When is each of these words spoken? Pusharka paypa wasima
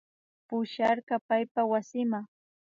Pusharka 0.47 1.15
paypa 1.27 1.61
wasima 1.71 2.19